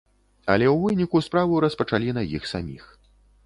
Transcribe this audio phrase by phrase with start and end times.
[0.53, 2.83] Але ў выніку справу распачалі на іх саміх.